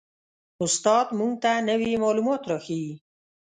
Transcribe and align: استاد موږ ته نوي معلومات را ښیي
استاد 0.65 1.07
موږ 1.17 1.33
ته 1.43 1.51
نوي 1.69 1.91
معلومات 2.03 2.41
را 2.49 2.57
ښیي 2.65 2.93